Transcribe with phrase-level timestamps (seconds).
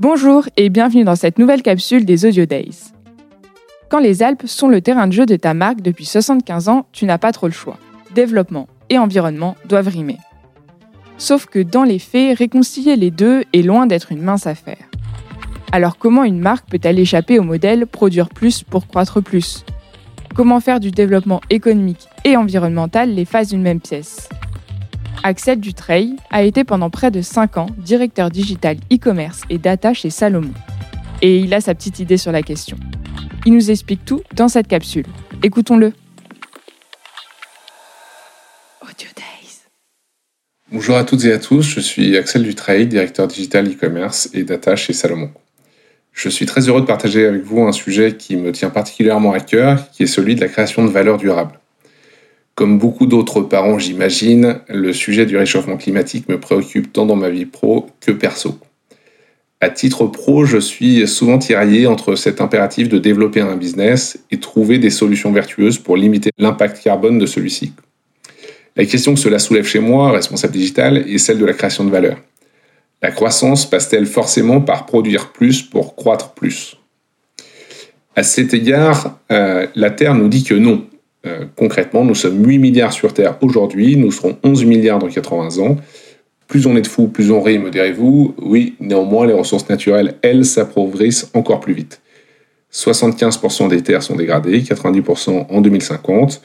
[0.00, 2.94] Bonjour et bienvenue dans cette nouvelle capsule des Audio Days.
[3.90, 7.04] Quand les Alpes sont le terrain de jeu de ta marque depuis 75 ans, tu
[7.04, 7.76] n'as pas trop le choix.
[8.14, 10.16] Développement et environnement doivent rimer.
[11.18, 14.88] Sauf que dans les faits, réconcilier les deux est loin d'être une mince affaire.
[15.70, 19.66] Alors comment une marque peut-elle échapper au modèle produire plus pour croître plus?
[20.34, 24.30] Comment faire du développement économique et environnemental les phases d'une même pièce?
[25.22, 30.08] Axel Dutreil a été pendant près de 5 ans directeur digital e-commerce et data chez
[30.08, 30.52] Salomon.
[31.20, 32.78] Et il a sa petite idée sur la question.
[33.44, 35.06] Il nous explique tout dans cette capsule.
[35.42, 35.92] Écoutons-le.
[40.72, 44.76] Bonjour à toutes et à tous, je suis Axel Dutreil, directeur digital e-commerce et data
[44.76, 45.32] chez Salomon.
[46.12, 49.40] Je suis très heureux de partager avec vous un sujet qui me tient particulièrement à
[49.40, 51.59] cœur, qui est celui de la création de valeur durable.
[52.60, 57.30] Comme beaucoup d'autres parents, j'imagine, le sujet du réchauffement climatique me préoccupe tant dans ma
[57.30, 58.58] vie pro que perso.
[59.62, 64.40] À titre pro, je suis souvent tiraillé entre cet impératif de développer un business et
[64.40, 67.72] trouver des solutions vertueuses pour limiter l'impact carbone de celui-ci.
[68.76, 71.90] La question que cela soulève chez moi, responsable digital, est celle de la création de
[71.90, 72.18] valeur.
[73.00, 76.76] La croissance passe-t-elle forcément par produire plus pour croître plus?
[78.16, 80.84] À cet égard, euh, la Terre nous dit que non,
[81.26, 85.62] euh, concrètement, nous sommes 8 milliards sur Terre aujourd'hui, nous serons 11 milliards dans 80
[85.62, 85.76] ans.
[86.48, 88.34] Plus on est de fous, plus on rit, me direz-vous.
[88.38, 92.00] Oui, néanmoins, les ressources naturelles, elles, s'appauvrissent encore plus vite.
[92.72, 96.42] 75% des terres sont dégradées, 90% en 2050.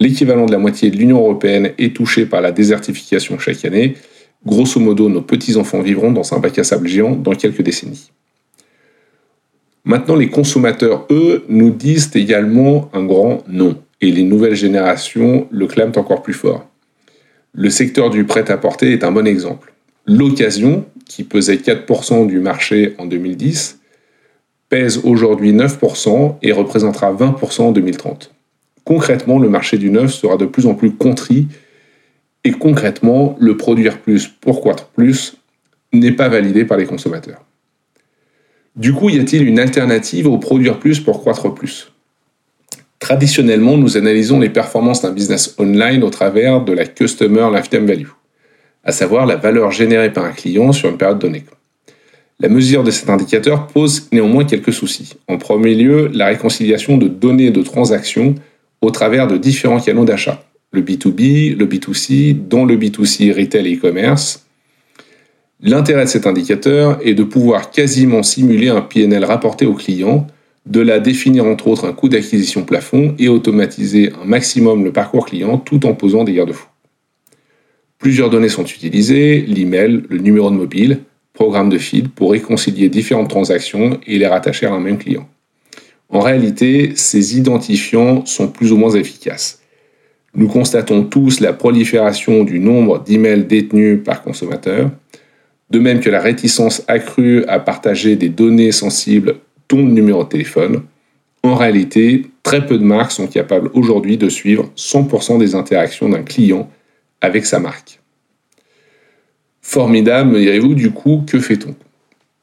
[0.00, 3.94] L'équivalent de la moitié de l'Union européenne est touché par la désertification chaque année.
[4.44, 8.10] Grosso modo, nos petits-enfants vivront dans un bac à sable géant dans quelques décennies.
[9.84, 15.66] Maintenant, les consommateurs, eux, nous disent également un grand non et les nouvelles générations le
[15.66, 16.66] clament encore plus fort.
[17.54, 19.72] Le secteur du prêt-à-porter est un bon exemple.
[20.06, 23.80] L'occasion, qui pesait 4% du marché en 2010,
[24.68, 28.34] pèse aujourd'hui 9% et représentera 20% en 2030.
[28.84, 31.48] Concrètement, le marché du neuf sera de plus en plus contrit
[32.44, 35.38] et concrètement, le produire plus pour croître plus
[35.94, 37.42] n'est pas validé par les consommateurs.
[38.76, 41.93] Du coup, y a-t-il une alternative au produire plus pour croître plus?
[43.14, 48.08] Traditionnellement, nous analysons les performances d'un business online au travers de la Customer Lifetime Value,
[48.82, 51.44] à savoir la valeur générée par un client sur une période donnée.
[52.40, 55.14] La mesure de cet indicateur pose néanmoins quelques soucis.
[55.28, 58.34] En premier lieu, la réconciliation de données de transactions
[58.80, 60.42] au travers de différents canaux d'achat.
[60.72, 64.44] Le B2B, le B2C, dont le B2C retail et e-commerce.
[65.60, 70.26] L'intérêt de cet indicateur est de pouvoir quasiment simuler un PNL rapporté au client
[70.66, 75.26] de la définir entre autres un coût d'acquisition plafond et automatiser un maximum le parcours
[75.26, 76.68] client tout en posant des garde-fous.
[77.98, 81.00] Plusieurs données sont utilisées, l'email, le numéro de mobile,
[81.32, 85.28] programme de feed pour réconcilier différentes transactions et les rattacher à un même client.
[86.08, 89.60] En réalité, ces identifiants sont plus ou moins efficaces.
[90.34, 94.90] Nous constatons tous la prolifération du nombre d'emails détenus par consommateur,
[95.70, 99.36] de même que la réticence accrue à partager des données sensibles
[99.74, 100.82] ton numéro de téléphone.
[101.42, 106.22] En réalité, très peu de marques sont capables aujourd'hui de suivre 100% des interactions d'un
[106.22, 106.70] client
[107.20, 108.00] avec sa marque.
[109.60, 111.74] Formidable, me direz-vous, du coup, que fait-on?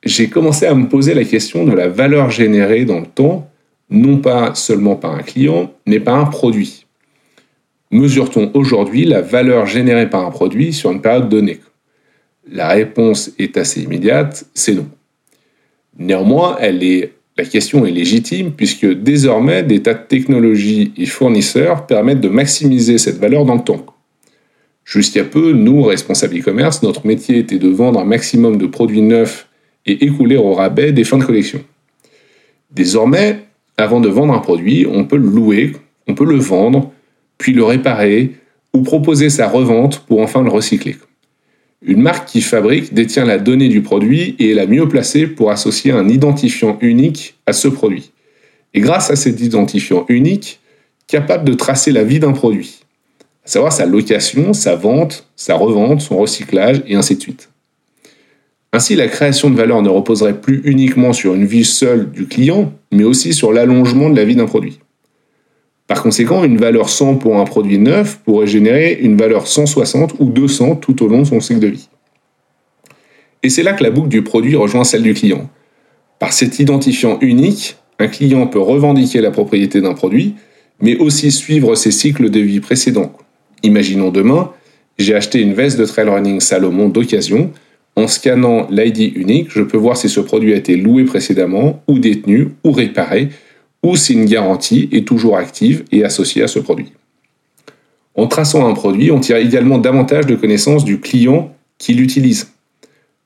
[0.04, 3.50] J'ai commencé à me poser la question de la valeur générée dans le temps,
[3.90, 6.86] non pas seulement par un client, mais par un produit.
[7.92, 11.60] Mesure-t-on aujourd'hui la valeur générée par un produit sur une période donnée?
[12.50, 14.90] La réponse est assez immédiate, c'est non.
[15.98, 21.88] Néanmoins, elle est, la question est légitime puisque désormais des tas de technologies et fournisseurs
[21.88, 23.86] permettent de maximiser cette valeur dans le temps.
[24.84, 29.48] Jusqu'à peu, nous, responsables e-commerce, notre métier était de vendre un maximum de produits neufs
[29.86, 31.64] et écouler au rabais des fins de collection.
[32.72, 33.46] Désormais,
[33.78, 35.74] avant de vendre un produit, on peut le louer,
[36.08, 36.92] on peut le vendre,
[37.38, 38.32] puis le réparer
[38.74, 40.98] ou proposer sa revente pour enfin le recycler.
[41.84, 45.50] Une marque qui fabrique détient la donnée du produit et est la mieux placée pour
[45.50, 48.12] associer un identifiant unique à ce produit.
[48.76, 50.60] Et grâce à cet identifiant unique,
[51.08, 52.82] capable de tracer la vie d'un produit,
[53.44, 57.50] à savoir sa location, sa vente, sa revente, son recyclage et ainsi de suite.
[58.74, 62.72] Ainsi, la création de valeur ne reposerait plus uniquement sur une vie seule du client,
[62.92, 64.80] mais aussi sur l'allongement de la vie d'un produit.
[65.92, 70.26] Par conséquent, une valeur 100 pour un produit neuf pourrait générer une valeur 160 ou
[70.30, 71.90] 200 tout au long de son cycle de vie.
[73.44, 75.50] Et c'est là que la boucle du produit rejoint celle du client.
[76.18, 80.36] Par cet identifiant unique, un client peut revendiquer la propriété d'un produit,
[80.82, 83.12] mais aussi suivre ses cycles de vie précédents.
[83.62, 84.50] Imaginons demain,
[84.98, 87.52] j'ai acheté une veste de trail running Salomon d'occasion,
[87.98, 92.00] En scannant l'ID unique, je peux voir si ce produit a été loué précédemment, ou
[92.00, 93.28] détenu, ou réparé,
[93.84, 96.94] ou si une garantie est toujours active et associée à ce produit.
[98.16, 102.52] En traçant un produit, on tire également davantage de connaissances du client qui l'utilise.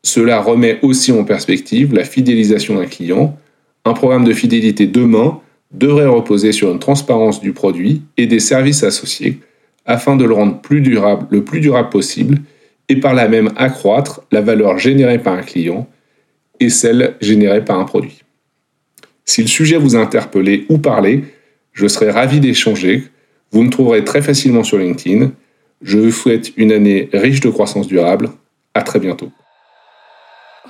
[0.04, 3.38] Cela remet aussi en perspective la fidélisation d'un client.
[3.86, 5.40] Un programme de fidélité demain
[5.72, 9.40] devrait reposer sur une transparence du produit et des services associés
[9.86, 12.40] afin de le rendre plus durable, le plus durable possible
[12.88, 15.88] et par là même accroître la valeur générée par un client
[16.60, 18.25] et celle générée par un produit.
[19.25, 21.24] Si le sujet vous a interpellé ou parlé,
[21.74, 23.04] je serai ravi d'échanger.
[23.51, 25.31] Vous me trouverez très facilement sur LinkedIn.
[25.81, 28.30] Je vous souhaite une année riche de croissance durable.
[28.74, 29.31] À très bientôt.
[30.66, 30.69] Oh,